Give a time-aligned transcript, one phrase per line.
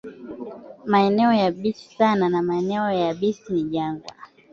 [0.85, 4.13] Maeneo yabisi sana na maeneo yabisi ni jangwa.